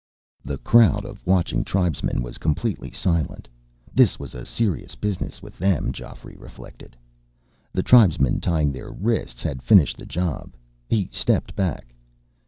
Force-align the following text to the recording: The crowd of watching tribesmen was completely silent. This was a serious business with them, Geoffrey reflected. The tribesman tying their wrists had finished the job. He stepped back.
The 0.43 0.57
crowd 0.57 1.05
of 1.05 1.21
watching 1.27 1.63
tribesmen 1.63 2.23
was 2.23 2.39
completely 2.39 2.89
silent. 2.89 3.47
This 3.93 4.17
was 4.17 4.33
a 4.33 4.47
serious 4.47 4.95
business 4.95 5.43
with 5.43 5.59
them, 5.59 5.91
Geoffrey 5.91 6.35
reflected. 6.39 6.97
The 7.71 7.83
tribesman 7.83 8.39
tying 8.41 8.71
their 8.71 8.89
wrists 8.91 9.43
had 9.43 9.61
finished 9.61 9.97
the 9.97 10.07
job. 10.07 10.55
He 10.89 11.07
stepped 11.11 11.55
back. 11.55 11.93